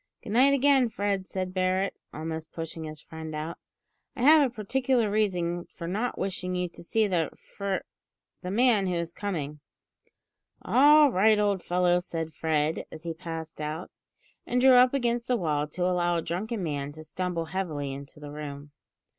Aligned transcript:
"Good 0.23 0.31
night 0.31 0.55
again, 0.55 0.89
Fred," 0.89 1.27
said 1.27 1.53
Barret, 1.53 1.93
almost 2.11 2.51
pushing 2.51 2.85
his 2.85 2.99
friend 2.99 3.35
out. 3.35 3.59
"I 4.15 4.23
have 4.23 4.41
a 4.41 4.51
particular 4.51 5.11
reason 5.11 5.65
for 5.65 5.87
not 5.87 6.17
wishing 6.17 6.55
you 6.55 6.69
to 6.69 6.81
see 6.81 7.05
the 7.05 7.29
fr, 7.37 7.75
the 8.41 8.49
man 8.49 8.87
who 8.87 8.95
is 8.95 9.11
coming 9.11 9.51
in." 9.51 9.59
"All 10.63 11.11
right, 11.11 11.37
old 11.37 11.61
fellow," 11.61 11.99
said 11.99 12.33
Fred 12.33 12.83
as 12.91 13.03
he 13.03 13.13
passed 13.13 13.61
out, 13.61 13.91
and 14.47 14.59
drew 14.59 14.73
up 14.73 14.95
against 14.95 15.27
the 15.27 15.37
wall 15.37 15.67
to 15.67 15.85
allow 15.85 16.15
a 16.15 16.23
drunken 16.23 16.63
man 16.63 16.91
to 16.93 17.03
stumble 17.03 17.45
heavily 17.45 17.93
into 17.93 18.19
the 18.19 18.31
room. 18.31 18.71